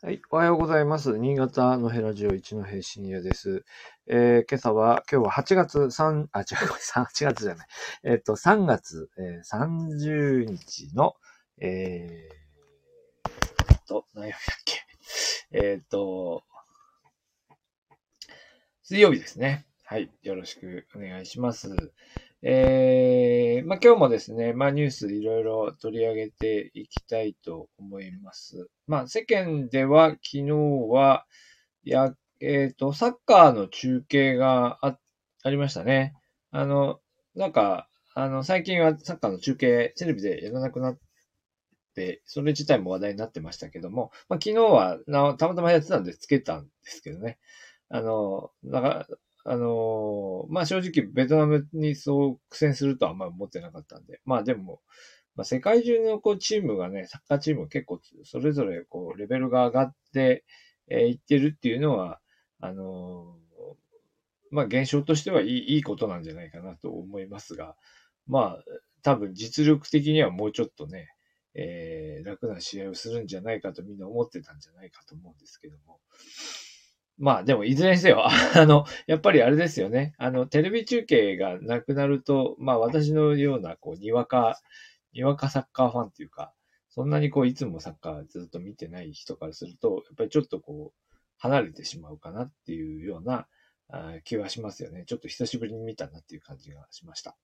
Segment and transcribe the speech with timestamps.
[0.00, 0.22] はい。
[0.30, 1.18] おはようございます。
[1.18, 3.64] 新潟のヘラジオ一の平深夜です。
[4.06, 6.44] えー今朝は、今日は8月3、あ、違う、
[6.94, 7.66] 8 月じゃない。
[8.04, 11.16] えっ、と、3月、えー30日の、
[11.60, 15.58] えー、と、何曜日だっけ？
[15.58, 16.44] えっ、と、
[18.84, 19.66] 水曜日ですね。
[19.82, 20.12] はい。
[20.22, 21.92] よろしくお願いします。
[22.42, 28.68] えー、まあ、今日もですね、まあ、ニュースいろいろ取り上げていきたいと思います。
[28.86, 30.52] まあ、世間では昨日
[30.88, 31.26] は、
[31.82, 34.98] や、えっ、と、サッカーの中継があ、
[35.42, 36.14] ありましたね。
[36.52, 37.00] あの、
[37.34, 40.98] なんか、あの、最近はサッカーの中継、テレビでやらなくなっ
[41.94, 47.38] て、それ自体も話題になってましたけども、まあ、昨日はな、たまたまやってたんでつけたんですけどね。
[47.88, 49.06] あの、だか、
[49.44, 54.80] あのまあ、正直ベトナムにそう苦戦するとはあんまり思ってなかったんで、まあでも、
[55.36, 60.44] まあ、世界中のこうチームがね、サッカーチーム結構それぞれこうレベルが上がって
[60.88, 62.20] えーいってるっていうのは、
[62.60, 63.36] あの
[64.50, 67.76] まあ現象としてはいいいいことなんじゃないかなと思いますが、
[68.26, 68.64] まあ
[69.02, 71.08] 多分実力的にはもうちょっとね、
[71.54, 76.00] えー楽な試合をするんじゃないかとみんな思ってたんじゃないかと思うんですけども。
[77.18, 78.24] まあでもいずれにせよ、
[78.54, 80.14] あの、やっぱりあれですよね。
[80.18, 84.60] あの、テレビ中継がなくなると、まあ私のような、こう、にわか、
[85.12, 86.54] にわかサッカーファンっていうか、
[86.88, 93.48] そんなにこう、いつもサッカーずっと見てない人からすると、やっぱりちょっとこう、離れてしまうかなっていうような
[94.24, 95.04] 気はしますよね。
[95.06, 97.36] ちょっと久しぶりに見たなっていう感じがしました。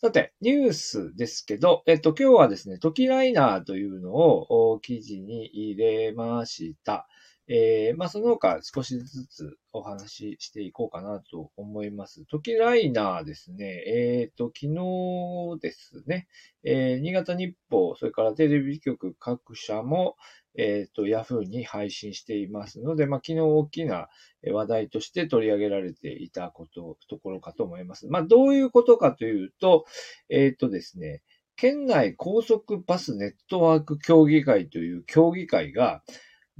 [0.00, 7.06] さて、ニュースですけど、えっと、今日はですね、トキライナーというのを記事に入れました。
[7.52, 12.24] えー、まあ、その他少しずつお話ししていこうかなと思います。
[12.26, 16.28] トキライナーですね、えっ、と、昨日ですね、
[16.62, 20.14] えー新潟日報、それからテレビ局各社も、
[20.56, 24.08] えっ、と、ヤフーに配信していますので、まあ、昨日大きな
[24.52, 28.06] 話題として取り上げられていたこと、ところかと思います。
[28.06, 29.86] まあ、どういうことかというと、
[30.28, 31.22] えっ、とですね、
[31.56, 36.04] 県内高速バスネットワーク協議会という協議会が、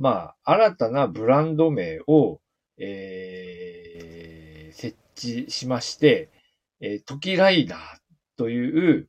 [0.01, 2.41] まあ、新たなブランド名を、
[2.79, 6.31] えー設置しまして、
[6.81, 7.79] えートキライナー
[8.39, 9.09] という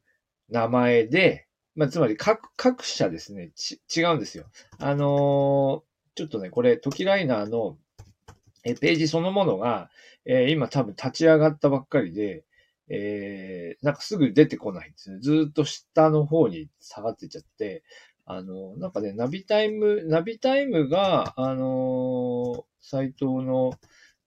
[0.50, 4.46] 名前で、まあ、つまり各、各社ですね、ち、違うんですよ。
[4.80, 7.78] あのーちょっとね、これ、トキライナーの、
[8.66, 9.90] えページそのものが、
[10.26, 12.44] えー今多分立ち上がったばっかりで、
[12.90, 15.20] えーなんかすぐ出てこないんですね。
[15.22, 17.84] ずっと下の方に下がってちゃって、
[18.38, 23.74] あの、なんかね、ナビタイム、ナビタイムが、あのーサイトの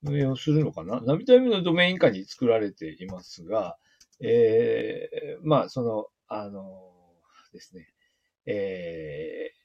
[0.05, 1.01] 運営をするのかな？
[1.01, 3.77] ナビタイムのドメイン下に作られていますが、
[4.21, 7.89] えーまあ、その、あのーですね、
[8.47, 9.65] えー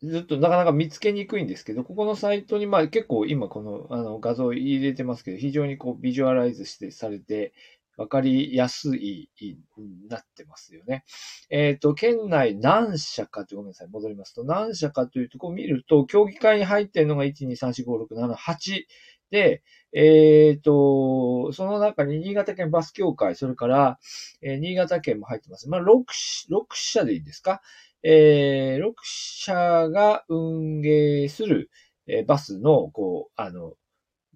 [0.00, 7.52] ずっとなかなか見つけにくいんですけど、ここのサイトに、まあ結構今このあの画像入れてますけど、非常にこうビジュアライズしてされて、
[7.98, 9.58] わかりやすいに、
[10.08, 11.04] なってますよね。
[11.50, 18.86] えっ、と、県内何社かと、ごめんなさい、戻りますと、何社かというとこを見ると、協議会に入っているのが1、2、3、4、5、6、7、8
[19.30, 23.98] で、えっ、と、その中に新潟県バス協会、それから、
[24.42, 25.68] えー新潟県も入ってます。
[25.68, 26.04] まあ、6,
[26.50, 27.60] 6社でいいですか？
[28.04, 29.54] えー、6社
[29.90, 31.70] が運営する、
[32.06, 33.74] えーバスの、こう、あの、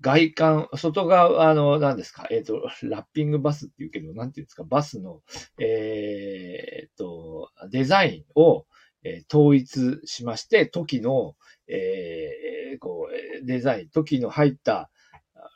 [0.00, 5.20] 外観、外側、あの、何ですか、えっ、と、ラッピングバスっていうけど、なんていうんですか、バスの、
[5.60, 8.66] えっ、と、デザインを、
[9.04, 11.34] えー統一しまして、時の、
[11.69, 13.08] えーこ
[13.42, 14.91] う、デザイン、時の入った、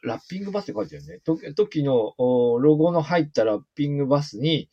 [0.02, 1.20] ラッピングバスって書いてあるね。
[1.24, 4.68] 時時のロゴの入ったラッピングバスに、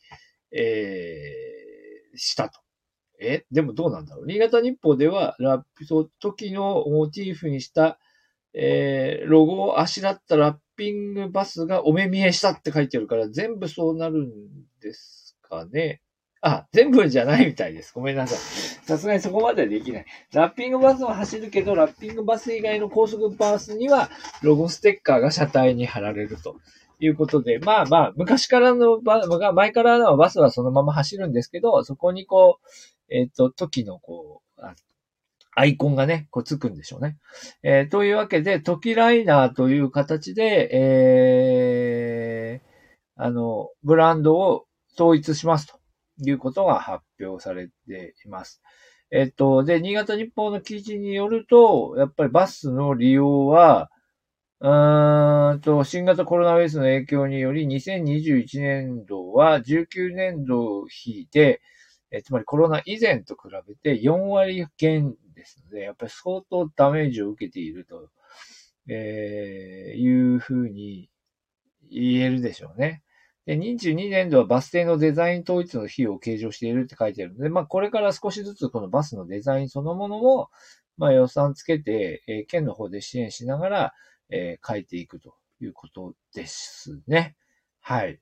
[0.52, 2.60] えーしたと。
[3.20, 3.44] え？
[3.50, 4.26] でもどうなんだろう？
[4.26, 7.98] 新潟日報では、ラッピ、そう、時のモチーフにした、
[8.54, 14.30] えーロゴをあしらったラッピングバスがお目見えしたって書いてあるから、全部そうなるん
[14.80, 16.00] ですかね。
[16.46, 17.92] あ、全部じゃないみたいです。
[17.94, 18.38] ごめんなさい。
[18.86, 20.04] さすがにそこまではできない。
[20.34, 24.10] ラッピングバスは走るけど、ラッピングバス以外の高速バスには、
[24.42, 26.56] ロゴステッカーが車体に貼られると
[27.00, 32.68] いうことで、まあまあ、昔からのバ、前からのバスはそのまま走るんですけど、そこにこう、
[33.08, 34.74] えっ、と、時のこう、あ
[35.56, 37.16] アイコンがね、こうつくんでしょうね。
[37.62, 44.66] えーというわけで、トキライナーという形で、えー、あの、ブランドを
[44.98, 45.78] 統一しますと
[46.26, 48.62] いうことが発表されています。
[49.10, 53.90] えっと、で、新潟日報の記事によると、やっぱりバスの利用は、
[54.60, 61.60] うーんと、新型コロナウイルスの影響により、2021年度は19年度比で、
[62.10, 68.08] えつまりコロナ以前と比べて4割減ですので、やっぱり相当ダメージを受けていると、
[68.88, 71.10] えー、いうふうに
[71.90, 73.02] 言えるでしょうね。
[73.46, 80.48] で、22年度はバス停のデザイン統一の費用を計上しているって書いてあるので、まあ、これから少しずつこのバスのデザインそのものも、
[80.96, 83.92] まあ、予算つけて、えー、県の方で支援しながら、
[84.30, 87.36] えー、書いていくということですね。
[87.80, 88.18] はい。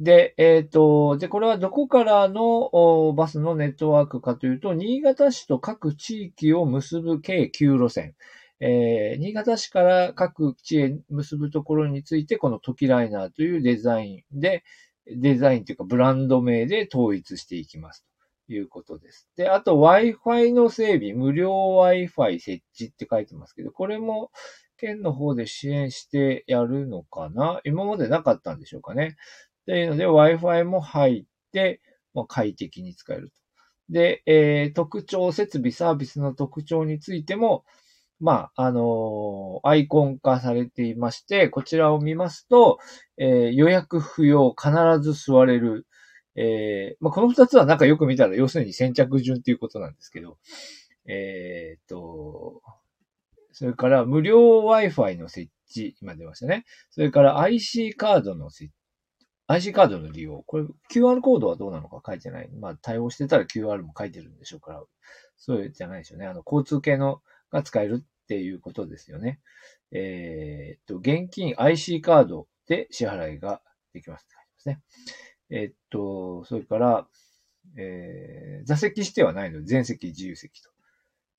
[0.00, 8.14] で、えっ、ー、と、で、これはどこからのバスのネットワークかというと、新潟市と各地域を結ぶ計9路線。
[8.60, 14.64] えー、新潟市から各地へ結ぶところについて、このトキライナーというデザインで、
[15.06, 18.04] デザインというかブランド名で統一していきます
[18.46, 19.28] ということです。
[19.36, 24.30] で、あと Wi-Fi の整備、無料 Wi-Fi 設置って書いてますけど、これも
[24.76, 27.60] 県の方で支援してやるのかな？
[27.64, 29.16] 今までなかったんでしょうかね。
[29.68, 31.82] というので Wi-Fi も入って、
[32.14, 33.34] まあ、快適に使えると。
[33.90, 37.66] で、えー、特徴、設備、サービスの特徴についても、
[38.18, 42.78] まあ、あのー、アイコン化されていまして、こちらを見ますと、
[43.18, 44.72] えー、予約不要、必
[45.02, 45.86] ず座れる。
[46.34, 50.38] えー、まあ、この二つはなんかよく見たら、要するに先着順っていうことなんですけど、
[51.06, 52.62] えー、っと、
[53.52, 56.64] それから無料 Wi-Fi の設置、今出ましたね。
[56.90, 58.77] それから IC カードの設置。
[59.48, 60.42] IC カードの利用。
[60.46, 62.50] これ QR コードはどうなのか書いてない。
[62.60, 64.84] まあ対応してたら QR も書いてるんでしょうから、
[65.38, 66.26] そうじゃないでしょうね。
[66.26, 69.40] あの、交通系のが使えるっていうことですよね。
[69.90, 73.62] えー、っと、現金 IC カードで支払いが
[73.94, 74.80] できますって書いてますね。
[75.50, 77.08] えー、っと、それから、
[77.76, 80.70] えー、座席指定はないので、全席自由席と。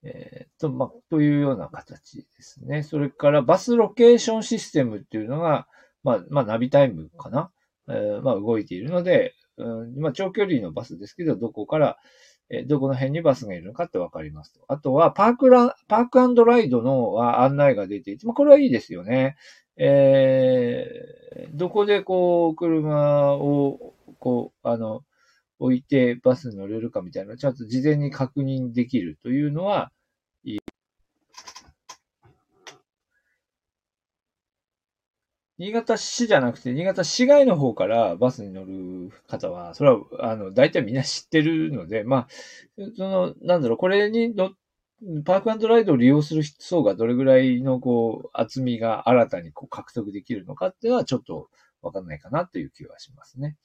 [0.02, 2.82] えー、と、まあ、というような形ですね。
[2.84, 5.68] それから、バスロケーションシステムっていうのが、
[6.04, 7.52] まあ、まあ、ナビタイムかな。
[7.90, 11.98] え、まあ、動いているので、うん、まあ、長距離のバスですけど、どこから、
[12.52, 14.62] えどこの辺にバスがいるのかってわかりますと。
[14.68, 19.36] あとは、パークラン、パークライドの案内が出ていて、まあ、これはいいですよね。
[19.78, 25.04] えー、どこでこう、車を、こう、あの、
[25.60, 29.92] 置いてバスに乗れるかみたいなちゃんと事前に確認できるというのは、
[30.44, 30.60] いい。
[35.60, 42.28] 新潟市じゃなくて、新潟市外の方からバスに乗る方は、それは、あの、大体みんな知ってるので、まあ、
[42.96, 44.52] その、なんだろう、これに乗
[45.26, 51.50] パークライドを利用する層がどれぐらいの、こう、厚みが新たにこう獲得できるのかっていうのはちょっと
[51.82, 53.58] わかんないかなという気はしますね。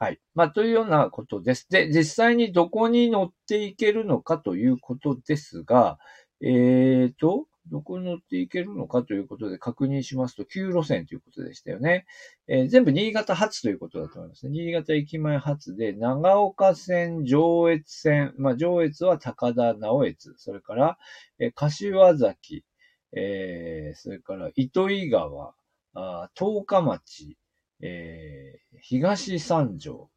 [0.00, 0.20] はい。
[0.34, 1.68] まあ、というようなことです。
[1.70, 5.98] で、実際にどこに乗っていけるのかということですが、
[6.40, 12.04] えーと、どこに乗っていけるのかということで確認しますと、9路線ということでしたよね。
[12.46, 14.52] えー、全部新潟発ということだと思いますね。
[14.52, 20.98] 新潟駅前発で、長岡線、上越線、まあ、上越は高田直越、それから、
[21.38, 22.64] えー、柏崎、
[23.12, 25.54] えー、それから糸魚川、
[25.94, 27.38] あ十日町、
[27.80, 30.10] えー、東三条、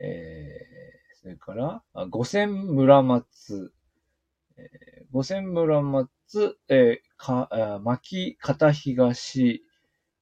[0.00, 3.72] えー、それから、五千村松、
[4.58, 9.62] え、五千村松、えー、か、牧片東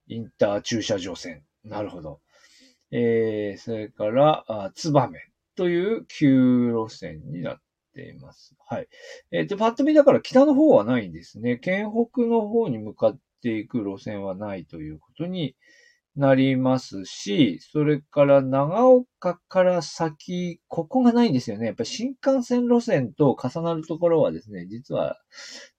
[0.07, 1.45] インター駐車場線。
[1.65, 2.21] なるほど。
[2.91, 5.21] えー、それから、あツバメ
[5.57, 7.63] という旧路線になっ
[7.95, 8.55] ています。
[8.69, 8.89] はい。
[9.33, 11.57] えっ、ー、と、パッと見だから北の方はないんですね。
[11.57, 15.57] 県北の方に向かっていく路線はないということに
[16.17, 21.67] なりますし、それから長岡から先、ここがないんですよね。
[21.67, 25.17] やっぱり新幹線路線と重なるところはですね、実は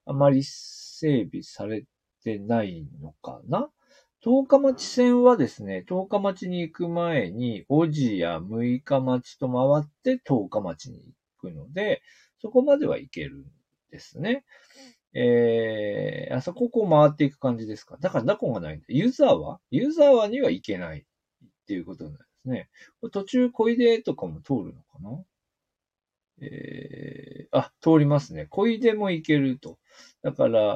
[0.06, 1.86] あまり整備され
[2.24, 3.70] てないのかな
[4.22, 12.01] 十日町線はですね、十日町に行く前に、小路や六日町と回って十日町に行くので、
[12.39, 13.44] そこまでは行けるん
[13.89, 14.44] ですね。
[15.14, 17.98] えー、あそこをこう回っていく感じですか？
[18.00, 18.86] だから、ナコがないんだ。
[18.90, 19.60] ユーザーは？
[19.72, 21.04] ユーザーはには行けないっ
[21.66, 22.70] ていうことなんですね。
[23.12, 25.24] 途中、小出とかも通るのかな？
[26.40, 28.46] えー、あ、通りますね。
[28.46, 29.80] 小出も行けると。
[30.22, 30.74] だから、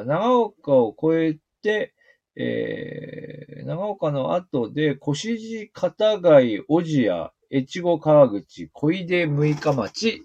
[0.00, 1.94] あ長岡を越えて、
[2.36, 10.22] えー、長岡の後で、小指片貝、小千谷、越後川口、小出六日町、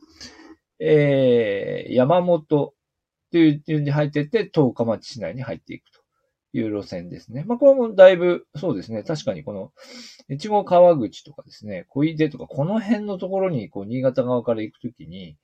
[0.79, 2.73] えー、山本、
[3.29, 5.99] っていう順に入っていって、十日町市内に入っていくと
[6.53, 7.45] いう路線ですね。
[7.47, 9.03] まあ、これもだいぶ、そうですね。
[9.03, 9.71] 確かにこの、
[10.31, 15.37] 越後川口とかですね、小出とか、この辺のところに、こう、新潟側から行くときに、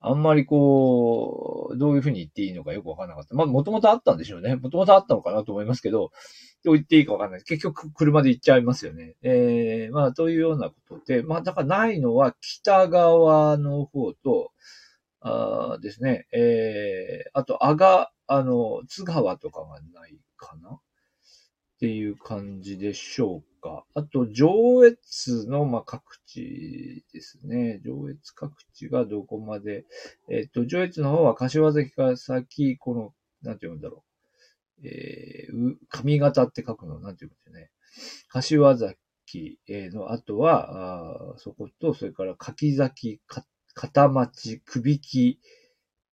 [0.00, 3.34] あんまりこう、どういうふうに言っていいのかよくわからなかった。
[3.34, 4.56] まあ、もともとあったんでしょうね。
[4.56, 6.12] もともとあったのかなと思いますけど、
[6.64, 7.42] どう言っていいかわかんない。
[7.42, 9.16] 結局、車で行っちゃいますよね。
[9.22, 14.52] えー、まあ、というようなことで、まあ、だからないのは北側の方と、
[15.20, 20.70] あですね、えー、あと、あが、あの、津川とかがないかな？
[20.70, 20.80] っ
[21.78, 23.84] ていう感じでしょうか。
[23.94, 27.80] あと、上越の、まあ、各地ですね。
[27.84, 29.84] 上越各地がどこまで、
[30.28, 34.02] えっ、と、上越の方は柏崎から先、この、なんて言うんだろ
[34.82, 34.88] う。
[34.88, 37.70] えー、上方って書くの、なんて言うんですよね。
[38.28, 43.20] 柏崎の後は、あそこと、それから柿崎、
[43.78, 45.38] 片町、首木、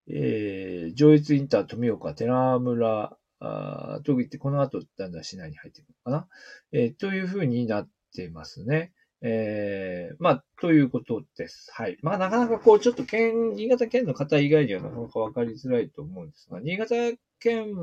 [0.07, 6.27] えー、上越インター富岡、寺村、あといって、この後、だんだん市内に入っていくのかな。
[6.71, 8.93] えー、というふうになってますね。
[9.27, 11.71] えー、まあ、ということです。
[11.73, 11.97] はい。
[12.03, 16.93] まあ、なかなかこう、ちょっと県、新潟県の方以外にはなかなかわかりづらいと思うんですが、新潟
[17.39, 17.73] 県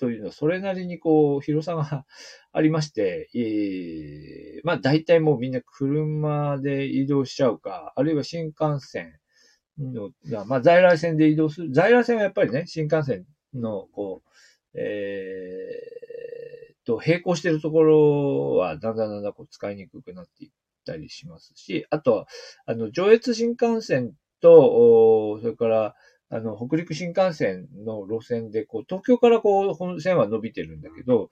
[0.00, 2.04] というのはそれなりにこう、広さが
[2.50, 9.20] ありまして、えー、まあ、大体もうみんな車で移動しちゃうか、あるいは新幹線
[9.78, 10.10] の、
[10.46, 11.72] まあ、在来線で移動する。
[11.72, 13.24] 在来線はやっぱりね、新幹線
[13.54, 14.24] の、こ
[14.74, 20.50] う、えー、と、並行しているところは、だんだんだんだんこう使いにくくなってい
[20.82, 22.26] ったりしますし、あとは、
[22.66, 25.94] あの、上越新幹線と、それから、
[26.34, 31.28] あの、北陸新幹線の路線で、こう、東京からこう、本線は伸びてるんだけど、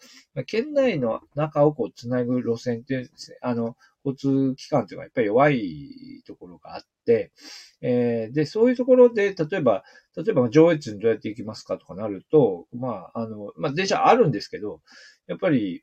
[0.47, 7.33] 県内の中をこう、つなぐ路線ってですね、あの、交通機関っていうのはやっぱり弱いところがあって、
[7.80, 9.85] えー、で、そういうところで、例えば、
[10.16, 14.83] 例えば上越にどうやって行きますかとかなると、まあ、あの、まあ、電車あるんですけど、
[15.28, 15.83] やっぱり、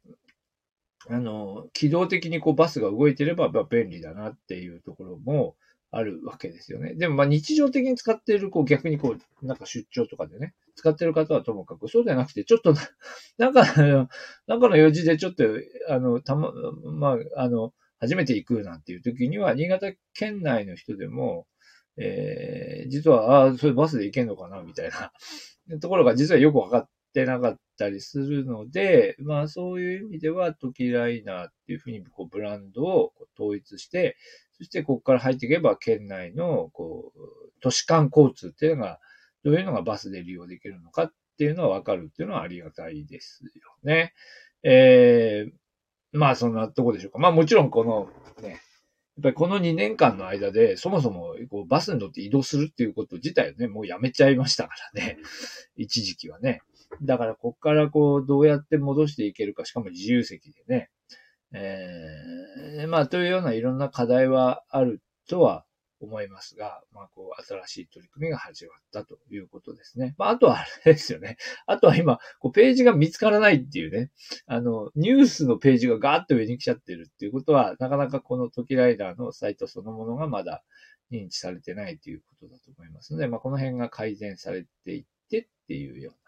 [1.10, 5.56] あの、機動的にこうバスが動いてれば、まあ、便利だなっていうところも
[5.92, 6.96] あるわけですよね。
[6.96, 12.74] でも、まあ、日常的に使っている、こう、逆にこう、なんか出張とかでね、使ってる方はともかく、そうではなくて、ちょっと、
[13.38, 13.64] なんか、
[14.48, 15.46] なんかの用事でちょっと、
[15.88, 16.52] あの、たま、
[16.84, 21.48] まあ、あの、初めて行くなんていう時には、新潟県内の人でも、
[21.98, 25.12] えー、実は、ああ、それバスで行けんのかなみたいな
[25.80, 34.18] ところが実はよくわかっってなかったりするので、まあそういう意味では、トキライナーっていうふうにこうブランドを統一して、
[34.56, 37.20] そしてここから入っていけば県内のこう
[37.62, 39.00] 都市間交通っていうのが、
[39.44, 44.14] どういうのがバスで利用できるのかっていうのはわかるっていうのはありがたいですよね。
[44.62, 47.18] えー、まあそんなとこでしょうか。
[47.18, 48.10] まあもちろんこの
[48.44, 48.60] ね、やっ
[49.24, 55.18] ぱりこの2年間の間で、そもそもこうバスに乗って移動するっていうこと自体をね、もうやめちゃいましたからね。
[55.76, 56.62] 一時期はね。
[57.02, 60.90] だからこっからこう、どうやって戻していけるか、しかも自由席でね。
[61.54, 65.66] えー、まあというようないろんな課題はあるとは
[66.00, 70.14] 思いますが、まあ、こう、新しい取り組みが始まったということですね。
[70.18, 71.38] まあ、あとはあれですよね。
[71.66, 74.12] あとは今、こう、ページが見つからないっていうね。
[74.46, 80.64] あの、ニュースのページがガーッと上に来ちゃってるっていうことは、なかなかこのトキライダーのサイトそのものがまだ
[81.12, 86.27] 認知されてないということだと思いますので、まあ、この辺が改善されていってっていうような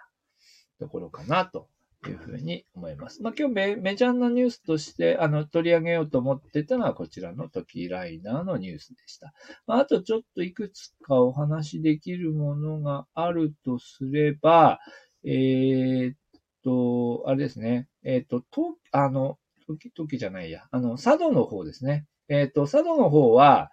[0.79, 1.67] ところかなと
[2.07, 3.21] いうふうに思います。
[3.21, 9.33] まあ、今日メメジャーなニュースとして、あの、取り上げようと思ってたのはこちらのトキライナーのニュースでした。
[9.67, 14.79] まあ、あとちょっといくつかお話しできるものがあるとすれば、
[15.25, 16.15] えー、っ
[16.63, 17.88] と、あれですね。
[18.03, 20.63] えー、っと、と、あの、時々じゃないや。
[20.71, 22.05] あの、佐渡の方ですね。
[22.29, 23.71] えー、っと、佐渡の方は、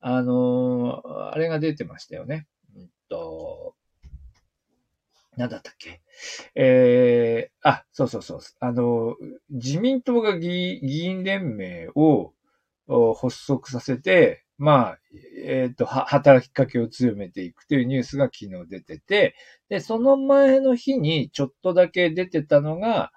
[0.00, 2.46] あのあれが出てましたよね。
[2.76, 3.74] うんと、
[5.36, 6.00] なんだったっけ？
[6.54, 8.40] えー、あ、そうそうそう。
[8.60, 9.16] あの、
[9.50, 12.32] 自民党が議員連盟を
[13.14, 14.98] 発足させて、まあ、
[15.44, 19.34] えっ、ー、と、働きかけを強めていくというニュースが昨日出てて、
[19.68, 23.12] で、その前の日にちょっとだけ出てたのが、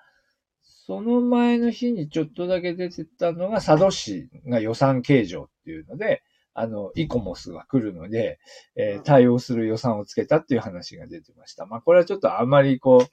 [0.61, 6.23] その前の日にちょっとだけ出てたのが、佐渡市が予算計上っていうので、
[6.53, 8.39] あの、イコモスが来るので、
[8.75, 11.65] えー、対応する予算をつけたっていう話が出てました。
[11.65, 13.07] まあ、これはちょっとあまりこ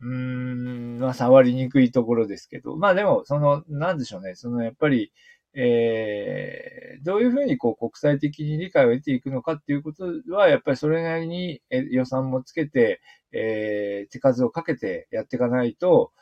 [0.00, 5.12] う、うーん、まあ、触りにくいところですけど、まあでも、その、なんでしょうね、その、やっぱり、
[5.54, 13.00] えー、どういうふうにこう国際的に理解を得ていくのかっていうことは、やっぱりそれなりに予算もつけて、
[13.32, 16.12] えー、手数をかけてやっていかないと、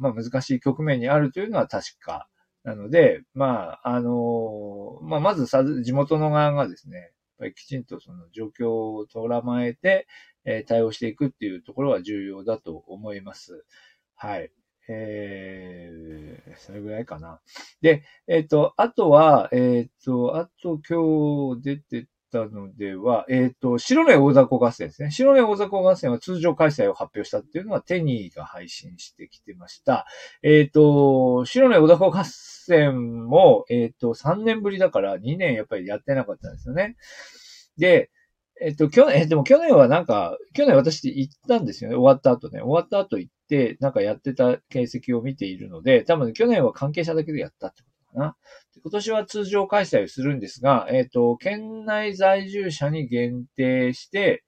[0.00, 2.28] まあ難しい局面にあるというのは確か
[2.64, 7.12] なので、まあ、あの、まあ、まずさ、地元の側がですね、
[7.54, 10.06] きちんとその状況をとらまえて、
[10.46, 13.64] えー、対応していくっていうところは重要だと思います。
[14.14, 14.50] はい。
[14.88, 17.40] えー、それぐらいかな。
[17.80, 25.12] で、えっ、ー、と、あとは、えっ、ー、と、あと今日出てたのでは、えっ、ー、と、白根大雑魚合戦ですね。
[25.12, 30.06] 白根大雑魚合戦は通常開催を発表したっていうのはテニーが配信してきてました。
[30.42, 36.96] えっ、ー、と、白根大雑魚合戦も、えっ、ー、と、3年ぶりだから2年やっぱりやってなかったんですよね。
[37.78, 38.10] で、
[38.60, 41.96] えっと、去年、え、でも去年はなんか、去年私行ったんですよね。
[41.96, 42.60] 終わった後ね。
[42.60, 48.36] 終わった後行って、なんかやってた形跡を見ているので、多分去年は関係者だけでやったってことかな。
[48.82, 54.44] 今年は通常開催をするんですが、えっと、県内在住者に限定して、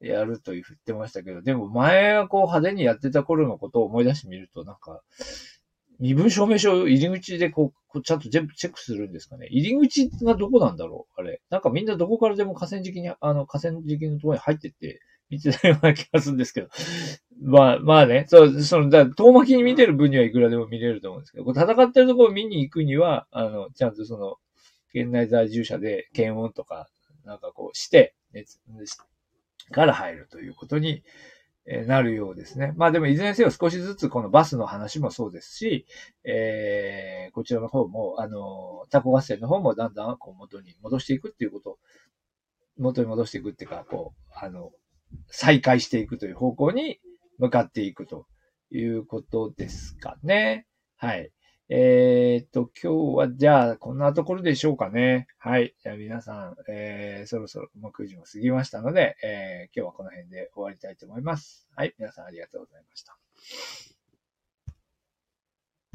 [0.00, 5.02] やると言ってましたけど、でも前はこう派手にやってた頃のことを思い出してみると、なんか、
[5.98, 9.48] 身分証明書入り口でこう、ちゃんと全部チェックするんですかね。
[9.50, 11.40] 入り口がどこなんだろうあれ。
[11.50, 15.00] なんかみんなどこからでも河川敷に、あの、河川敷のところに入ってって、
[15.30, 16.68] 見てたような気がするんですけど。
[17.40, 18.26] まあ、まあね。
[18.28, 24.36] そう、その、だ遠巻きに見てる分にはいくらでも見れると思うんですけど、戦ってるところを見に行くには、あの、ちゃんとその、
[24.92, 26.88] 県内在住者で検温とか、
[27.24, 28.58] なんかこうして、熱、
[29.70, 31.02] から入るということに、
[31.70, 32.72] えなるようですね。
[32.76, 35.84] まあでもいずれにせよ少しずつこのバスの話もそうですし、
[36.24, 41.78] えー、こちらの方も、あの、タコ合戦の方もだんだんこう元に戻していくっていうこと、
[42.78, 44.70] 元に戻していくっていうか、こう、あの、
[45.28, 47.00] 再開していくという方向に
[47.38, 48.26] 向かっていくと
[48.70, 50.66] いうことですかね。
[50.96, 51.30] はい。
[51.70, 55.26] えー、っと、今日はじゃあ、こんなところでしょうかね。
[55.38, 55.74] はい。
[55.82, 61.68] じゃあ皆さん、えー、そろそろもう9時も過ぎましたので、えー、今日はこの辺で終わりたいと思います。
[61.76, 61.94] はい。
[61.98, 63.18] 皆さんありがとうございました。